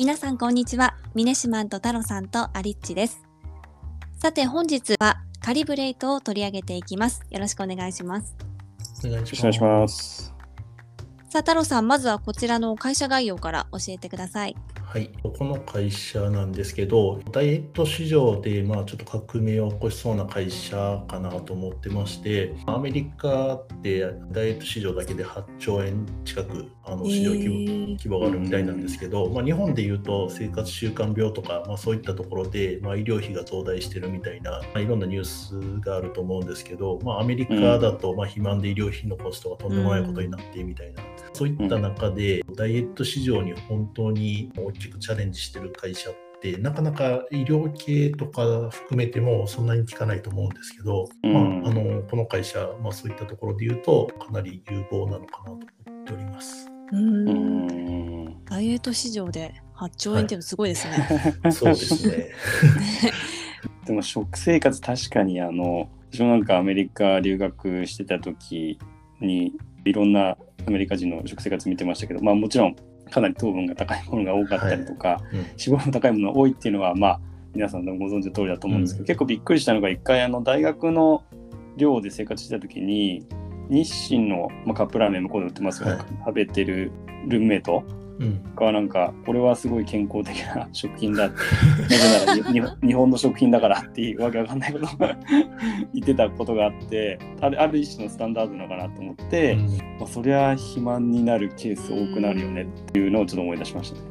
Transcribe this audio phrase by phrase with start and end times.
[0.00, 0.96] 皆さんこんにちは。
[1.14, 3.20] ミネシマンと太郎さんとアリッチです。
[4.18, 7.20] さて本日はカリブレイトを取り上げていきます。
[7.28, 8.34] よろしくお願いします。
[9.04, 10.32] お願いします。
[11.28, 14.56] さあ太郎さん、まずはこちらの会社概要から教えてください。
[14.90, 24.00] はい、この会社なんですけど、ダイエット市場で、まあ、ちょっと革命を起こしそうな会社かなと思ってまして、アメリカって
[24.32, 41.09] ダイエット市場だけで8兆円近くあの市場規模,、へー規模があるみたいなんですけど、まあ、日本でいうと生活習慣病とか、まあ、そういったところで、まあ、医療費が増大してるみたいな、まあ、いろんなニュースがあると思うんですけど、まあ、アメリカだと、まあ、肥満で医療費のコストがとんでもないことになってみたいな。
[41.32, 55.58] そういった中で、ダイエット市場に本当に大きくチャレンジしてる会社って、なかなか医療系とか含めてもそんなに効かないと思うんですけど、うんまあ、あのこの会社、まあ、そういったところで言うと、かなり有望なのかなと思
[56.02, 56.70] っております。
[56.92, 57.26] うん
[58.26, 58.44] ん。
[58.44, 61.40] ダイエット市場で8兆円っていうのすごいですね。
[61.52, 62.30] そうですね。
[63.86, 68.78] でも食生活確かにあの私もなんかアメリカ留学してた時
[69.20, 70.36] にいろんな
[70.66, 72.76] アメリカ人の食生活見てましたけどまあもちろん
[73.10, 75.38] かなり糖分が高いものが多かったりとか、うん。
[75.38, 77.20] 脂肪も高いものが多いっていうのはまあ
[77.54, 79.06] 皆さんご存知の通りだと思うんですけど、うん。
[79.06, 81.24] 結構びっくりしたのが一回あの大学の
[81.76, 83.26] 寮で生活してた時に
[83.68, 86.06] 日清の、まあ、カップラーメン向こうで売ってますよね、はい。
[86.26, 86.92] 食べてる
[87.26, 87.99] ルームメイトうん
[88.56, 91.36] がなんかこれはすごい健康的な食品だって
[91.96, 94.88] なぜなら日本の食品だからっていうわけわかんないことを
[95.94, 99.66] 言ってたことがあってあるある一種のスタンダードなのかなと思って、うん。
[99.98, 104.10] まあ、そりゃ肥満になるケース多くなるよねっていうのをちょっと思い出しましたね。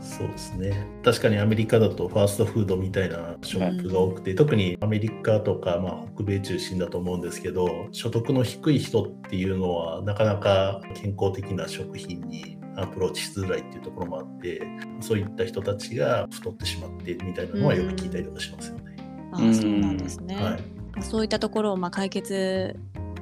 [0.00, 0.86] そうですね。
[1.04, 14.62] 確かにアメリカだとファーストフードみたいな食が多くて、特にアメリカとか、まあ、北米中心だと思うんですけど所得の低い人っていうのはなかなか健康的な食品にアプローチしづらいっていうところもあって
[15.00, 18.96] そういった人たちが太ってしまってみたいなのはよく聞いたりとかしますよね。
[19.32, 20.36] ああ、そうなんですね。
[20.36, 22.76] はいそういったところをまあ解決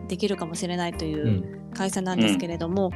[0.08, 2.92] できるかもしれないといううん会社なんですけれども、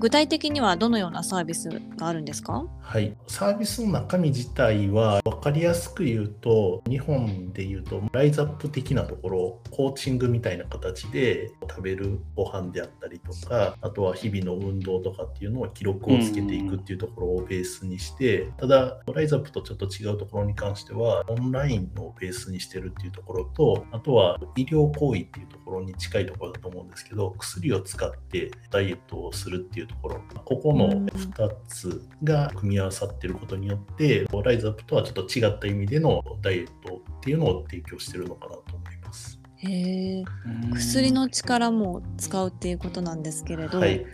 [0.00, 2.66] 具体的にはどのようなサービスがあるんですか？
[2.80, 30.20] はい、サービスの中身自体は分かりやすく言うと日本で言うとライズアップ的なところコーチングみたいな形で食べるご飯であったりとかあとは日々の運動とかっていうのを記録をつけていくっていうところをベースにしてただライズアップとちょっと違うところに関してはオンラインをベースにしてるっていうところとあとは医療行為っていうところに近いところだと思うんですけど薬を使ってダイエットをするっていうところ。
[30.44, 39.40] ここの2つが組み合わさっていることによってライズアップとはちょっと違った意味でのダイエットっていうのを提供しているのかなと思います。
[39.56, 40.24] へえ。
[40.72, 44.04] 薬の力も使うっていうことなんですけれど、はい、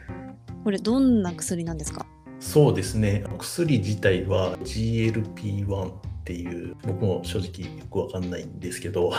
[0.64, 2.06] これどんな薬なんですか？
[2.38, 3.24] そうですね。
[3.38, 9.12] 薬自体は GLP-1 っていう僕も正直よくわかんないんですけど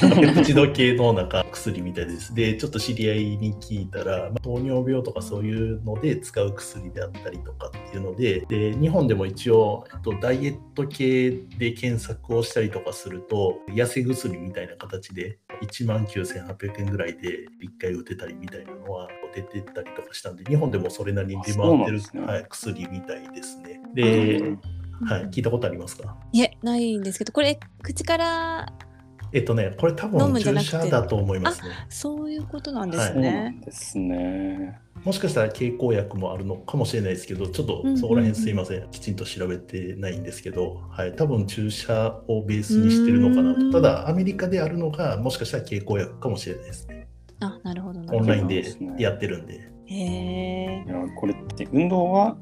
[0.00, 2.34] ペプチド系のなんか薬みたいです。
[2.34, 22.26] でちょっと知り合いに聞いたら、まあ糖尿病とかそういうので使う薬であったりとかっていうのでで日本でも一応、えっと、ダイエット系で検索をしたりとかすると痩せ薬みたいな形で1万9800円ぐらいで1回打てたりみたいなのは出てたりとかしたんで日本でもそれなりに出回ってる、ね。
[22.26, 23.80] はい、薬みたいですね。
[23.94, 24.56] で、
[25.04, 26.16] はい、聞いたことありますか？
[26.32, 28.72] いえないんですけどこれ口から
[29.30, 30.70] えっとね、これ多飲分んじゃなくて？
[30.70, 31.68] 射だと思いますね。
[31.90, 33.60] そういうことなんですねん。
[33.60, 34.80] ですね。
[35.04, 43.82] もしかしたら経口薬もあるのかもしれないですけど、ちょっとそこら辺すいません、きちんと調べてないんですけど、はい、多分注射をベースにしてるのかなうんと。
[43.82, 47.06] ただ、アメリカであるのが、もしかしたら経口薬かもしれないですね。
[47.40, 48.24] あなるほどなるほど。
[48.24, 48.64] オンラインで
[48.98, 49.70] やってるんで。
[49.86, 52.36] へえいやこれって運動は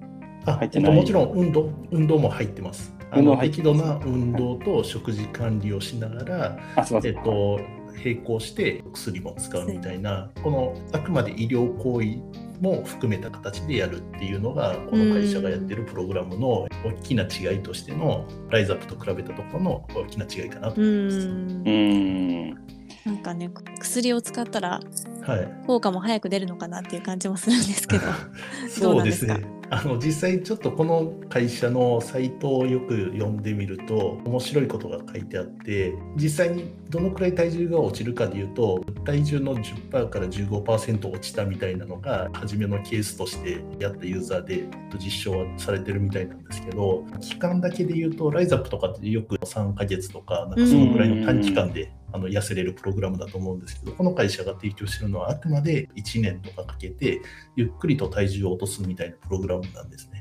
[0.47, 2.97] あ入ってないえっともちろん運動運動も入ってます。
[3.11, 7.01] あの適度な運動と食事管理をしながら、あすい。
[7.05, 7.61] えっと、
[8.05, 12.19] 並行して薬も使うみたいな、このあくまで医療行為
[12.61, 21.29] も含めた形でやるっていうのが、この会社がやってるプログラムの大きな違いとしての、ライズアップと比べたところの大きな違いかなとう思います。
[21.29, 22.67] んうーん。
[23.05, 24.81] なんかね薬を使ったら
[25.23, 29.56] はい、効果も早く出るのかなっていう感じもするんですけど どうそうですね。
[29.71, 44.69] あの実際ちょっとこの会社のサイトをよく読んでみると面白いことが書いてあって実際にどのくらい体重が落ちるかでいうと体重の10%から15%落ちたみたいなのが初めのケースとしてやったユーザーで
[44.99, 57.21] 実証はされてるみたいなんですけど期間だけで言うとライズアップとかってよく3ヶ月とかなんかそのくらいの短期間であの痩せれるプログラムだと思うんですけどこの会社が提供してるのはあくまで1年とかかけて
[57.55, 60.21] ゆっくりと体重を落とすみたいなプログラムなんですね。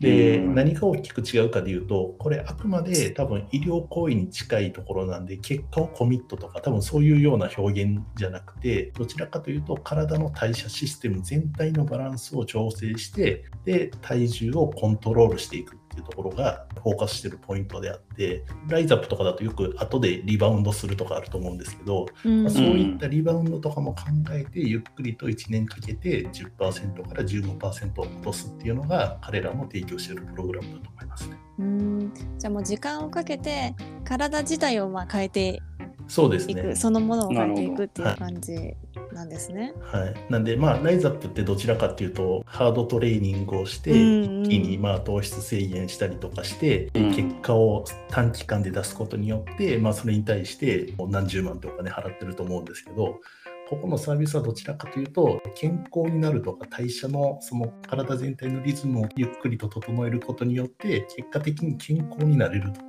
[0.00, 24.02] で、うん何が大きく違うかでいうと、これあくまで多分医療行為に近いところなんで、結果をコミットとか、多分そういうような表現じゃなくて、どちらかというと、体の代謝システム全体のバランスを調整して、で、体重をコントロールしていくっていうところがフォーカスしてるポイントであって、ライズアップとかだとよく後でリバウンドするとかあると思うんですけど、うんまあそういったリバウンドとかも考
[24.32, 31.36] えて、ゆっくりと1年かけて10%から15%落とすっていうのが、彼らの提供しているプログラムだと思いますね。
[31.58, 35.62] うんじゃあもう時間をかけて体自体をまあ変えて
[36.08, 36.74] そうですね。
[36.76, 38.74] そのものを変えていくっていう感じ
[39.12, 39.72] なんですね。
[39.80, 53.20] はい、なんで、まあ、ライズアップってどちらかっていうと、ハードトレーニングをして、うん一気にまあ糖質制限したりとかして、うん結果を短期間で出すことによって、まあ、それに対して何十万ってお金払ってると思うんですけど、
[53.68, 62.85] ここのサービスはどちらかというと、健康になるとか、代謝のその体全体のリズムをゆっくりと整えることによって、結果的に健康になれるとか、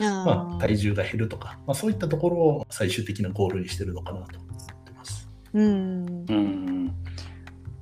[0.00, 5.28] まあ、あ体重が減るとか、まあ、そういったところを最終的なゴールにしてるのかなと思ってます。
[5.52, 6.86] うんうん。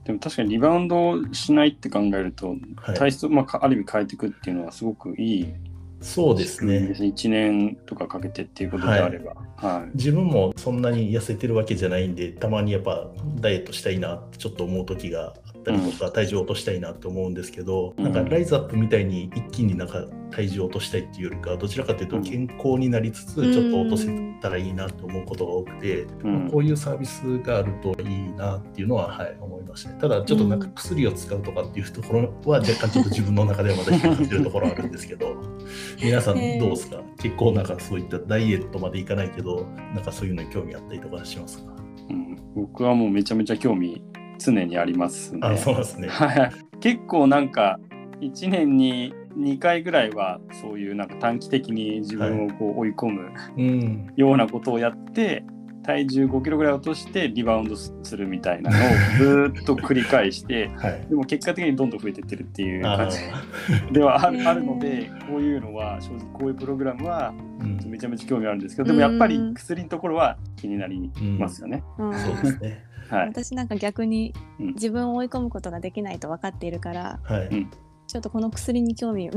[0.04, 5.54] でも確かにリバウンドしないって考えると、はい体質を、まあか、ある意味変えていくっていうのはすごくいい
[6.00, 6.94] そうですね。
[6.96, 9.34] 1年とかかけてっていうことであれば。
[9.56, 9.96] はい。
[9.96, 13.10] 自分もそんなに痩せてるわけじゃないんで、たまにやっぱ
[13.40, 18.04] ダイエットしたいなってちょっと思う時があったりとか、体重落としたいなって思うんですけど、うん。
[18.04, 24.08] なんかライズアップみたいに一気になんか体重落としたいっていうよりか、どちらかというと健康になりつつ、ちょっと落とせ
[24.40, 26.40] たらいいなと思うことが多くて、うん。
[26.40, 29.98] まあこういうサービスがあるといいなっていうのは、はい、思いましたね。
[30.00, 35.36] ただ、ちょっとなんか薬を使うとかっていうところは、若干ちょっと自分の中ではまだ引っかかってるところはあるんですけど、
[36.02, 37.00] 皆さんどうですか？
[37.18, 41.72] 結構なんかそういったダイエットまでいかないけど、なんかそういうのに興味あったりとかしますか、
[42.10, 44.02] うん、僕はもうめちゃめちゃ興味
[44.38, 45.40] 常にありますね。
[45.42, 46.08] あ、そうですね。
[46.08, 46.52] はい。
[46.80, 47.78] 結構なんか
[48.20, 54.12] 1年に2回ぐらいはそういうなんか短期的に自分をこう追い込むうん。
[54.16, 55.44] ようなことをやって、
[55.84, 58.80] 体重5キロぐらい落としてリバウンドするみたいなのを
[59.18, 61.06] ずーっと繰り返してはい。
[61.08, 71.84] でも結果的にどんどん増えてってるっていうあ感じー ではある あるのでこういうのは正直こういうプログラムはうんめちゃめちゃ興味あるんですけどでもやっぱり薬のところは気になりますよね。
[71.98, 72.84] うんそうですね。
[73.08, 74.66] はい、私なんか逆にうん。
[74.74, 77.46] 自分を追い込むことができないと分かっているからはい。
[77.48, 77.70] うん。
[78.06, 79.30] ちょっとこの薬に興味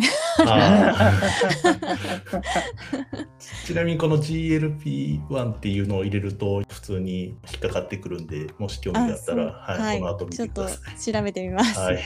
[3.66, 11.14] ちなみにこの GLP-1 っていうのを入れると普通に引っかかってくるんで、もし興味があったら、はい、この後見ちょってとください。
[11.14, 11.98] 調べてみます、はい。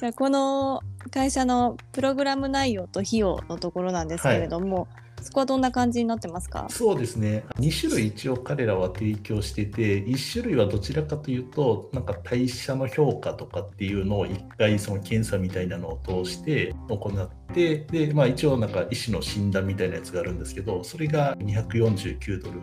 [0.00, 4.86] じゃあこの会社のプログラム内容と費用のところなんですけれども、
[5.24, 6.66] そこはどんな感じになってますか？
[6.68, 7.44] そうですね。
[7.56, 22.60] 2種類一応彼らは提供してて、1種類はどちらかというと、なんか代謝の評価とかっていうのを1回その検査みたいなのを通して行って、で、まあ一応なんか医師の診断みたいなやつがあるんですけど、それが249ドル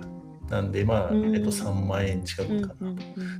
[0.52, 1.36] なんで、まあ、うん。
[1.36, 2.90] えっと、3万円近うんくかな。
[2.90, 2.98] うん。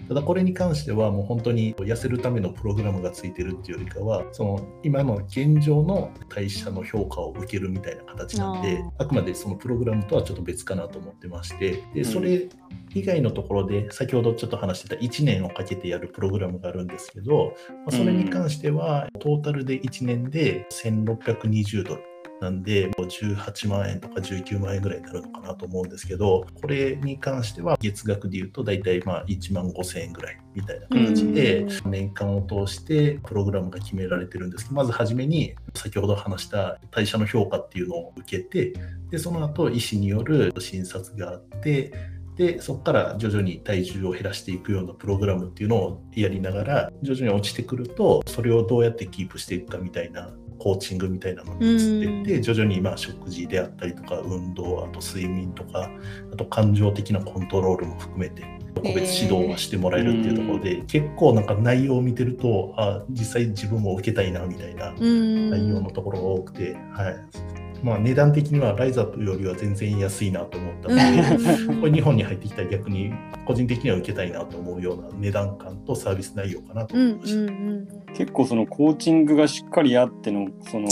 [0.08, 11.84] ただこれに関してはもう本当に痩せるためのプログラムがついてるっていうよりかはその今の現状の代謝の評価を受けるみたいな形なんであくまでそのプログラムとはちょっと別かなと思ってまして。
[11.94, 12.48] でそれ
[12.94, 22.11] 以外のところで先ほどちょっと話してた1年をかけてやるプログラムがあるんですけどまあそれに関してはトータルで1年で1620ドル
[22.42, 38.74] なんで、もう18万円とか19万円ぐらいになるのかなと思うんですけど、これに関しては月額で言うと大体まあ1万5千円ぐらいみたいな形でう、年間を通してプログラムが決められてるんですけど、まず初めに先ほど話した代謝の評価っていうのを受けて、
[39.12, 41.94] で、その後医師による診察があって、
[42.38, 55.90] で、そこから徐々に体重を減らしていくようなプログラムっていうのをやりながら、徐々に落ちてくると、それをどうやってキープしていくかみたいなコーチングみたいなのに移っていって、徐々にまあ食事であったりとか運動あと睡眠とか
[56.32, 58.44] あと感情的なコントロールも含めて
[58.76, 65.50] 個別指導はしてもらえるっていうところで、結構なんか内容を見てるとあ実際自分も受けたいなみたいなうん。
[65.50, 71.76] 内容のところが多くて、はいまあ、値段的にはライザップよりは全然安いなと思ったので。
[71.82, 73.12] これ日本に入ってきたら逆に
[73.46, 77.42] 個人的には受けたいなと思うような値段感とサービス内容かなとうん思いました。
[77.42, 80.88] うんうん結構そのコーチングがしっかりあってのその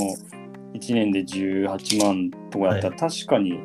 [0.74, 3.60] 1年で18万とかだったら確かに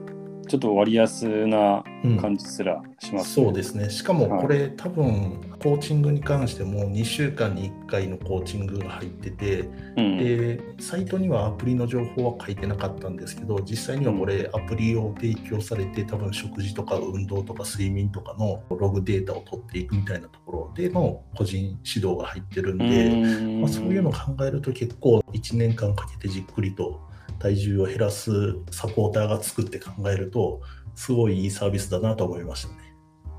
[0.47, 2.17] ちょっと割安なうん。
[2.19, 3.89] 感じすらします、そうですね。
[3.89, 9.61] しかもこれ、多分コーチングに関しても2週間に1回のコーチングが入ってて、
[9.97, 23.61] うん、でサイトにはアプリの情報は書いてなかったんですけど実際にはこれアプリを提供されて多分食事とか運動とか睡眠とかのログデータを取っていくみたいなところでの個人指導が入ってるんで、ん。
[23.63, 27.01] まあ、そういうのを考えると結構1年間かけてじっくりと
[27.45, 30.63] 体重を減らすサポーターが作って考えると
[30.95, 32.75] すごいいいサービスだなと思いましたね。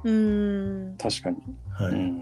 [0.04, 0.96] うん。
[1.00, 1.38] 確かに、
[1.72, 2.22] はい、うん、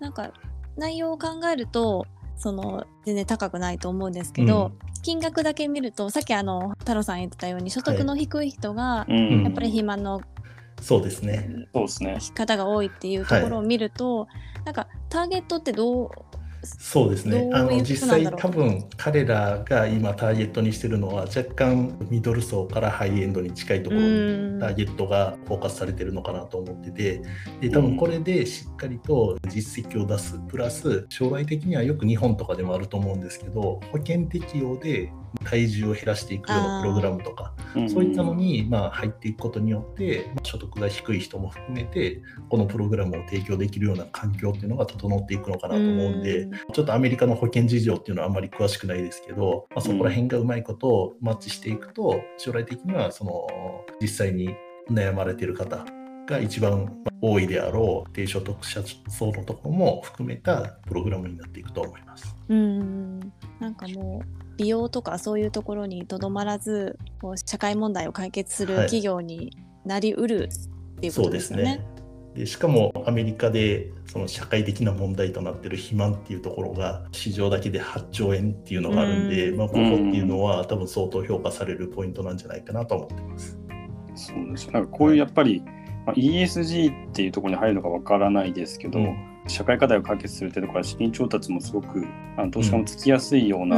[0.00, 0.32] なんか
[0.76, 10.20] 内容を考えるとその全然高くないと思うんですけど、うん、金額だけ見るとさっきあの太郎さん言ってたように所得の低い人が、やっぱり肥満の、
[10.82, 11.68] そうですね。
[11.72, 12.18] そうですね。
[12.34, 16.10] 方が多いっていうところを見ると、はい、なんかターゲットってどう
[16.78, 17.50] そうですね。
[17.52, 27.22] あの実際多分彼らが今ターゲットにしてるのは若干ミドル層からハイエンドに近いところにターゲットがフォーカスされてるのかなと思ってて。
[27.60, 30.38] で多分これでしっかりと実績を出す。
[30.48, 35.12] プラス将来的にはよく日本とかでもあると思うんですけど保険適用で
[35.44, 37.52] 体重を減らしていくようなプログラムとか、
[37.88, 53.46] そういったのにまあ入っていくことによって、まあ、所得が低い人も含めて、このプログラムを提供できるような環境っていうのが整っていくのかなと思うんで、ちょっとアメリカの保険事情っていうのはあんまり詳しくないですけど、まあ、そこら辺がうまいことをマッチしていくと、将来的にはその
[54.00, 54.54] 実際に
[54.90, 55.84] 悩まれている方
[56.26, 62.36] が一番多いであろう低所得者層のところも含めたプログラムになっていくと思います。
[62.48, 63.20] うん
[63.58, 70.48] なんかもう美容とかそういうところにとどまらずこう社会問題を解決する企業になりうる
[70.96, 71.64] っていうことですよね。
[71.64, 71.70] は
[72.36, 83.58] い、でしかもアメリカでその社会的な問題となっている肥満っていうところが市場だけで8兆円っていうのがあるんで、んまあ、ここっていうのは多分相当評価されるポイントなんじゃないかなと思ってます。
[84.14, 85.62] そうですなんかこういうやっぱり、
[86.06, 89.36] まあ、ESG っていうところに入るのかわからないですけど、うん。
[89.48, 92.04] 社会課題を解決するっていうところは資金調達もすごく
[92.36, 93.76] あの投資家もつきやすいような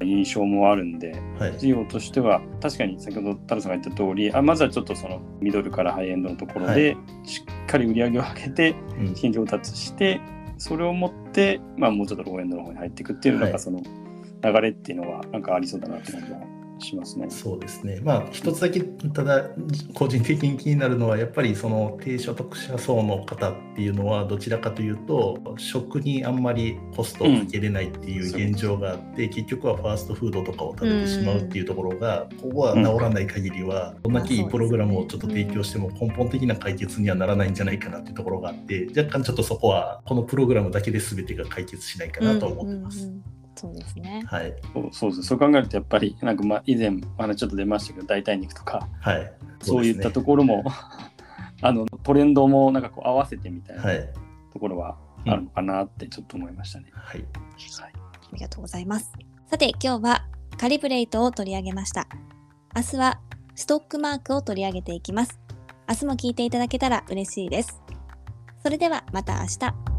[0.00, 8.74] 印象もあるんで、うんはい、事業としては確かに先ほど太郎さんが言った通りあまずはちょっとそのミドルからハイエンドのところで、しっかり売り上げを上げて
[9.14, 10.20] 資金調達して、
[10.52, 13.82] うん、それを持って、まあ、もうちょっとローエンドの方に入っていくっていうのが、その
[14.42, 16.57] 流れっていうのはなんかありそうだなと思います。
[16.80, 17.28] しますね。
[17.30, 18.00] そうですね。
[18.02, 19.50] まあ一つだけただ
[19.94, 43.04] 個人的に気になるのはやっぱりその低所得者層の方っていうのはどちらかというと食にあんまりコストをかけれないっていう現状があって、うん、結局はファーストフードとかを食べてしまうっていうところが、ここは治らない限りはどんだけいいプログラムをちょっと提供しても根本的な解決にはならないんじゃないかなっていうところがあって若干ちょっとそこはこのプログラムだけで全てが解決しないかなと思ってます。
[43.04, 44.22] うんうんうんそうですね。
[44.26, 44.54] はい。
[44.72, 50.64] そうそうですそう考えるとやっぱりなんかまあ以前まだちょっと出ましたけど代替肉とか、はい、そういったところも
[51.60, 53.82] あのトレンドもなんかこう合わせてみたいな
[54.52, 54.96] ところは
[55.26, 56.86] あるのかなってちょっと思いましたね。
[56.92, 57.20] はい。
[57.20, 57.92] はい。
[57.92, 59.12] ありがとうございます。
[59.46, 62.06] さて今日はカリブレイトを取り上げました。
[62.76, 63.20] 明日は
[63.54, 65.40] ストックマークを取り上げていきます。
[65.88, 67.82] 明日も聞いていただけたら嬉しいです。
[68.62, 69.97] それではまた明日。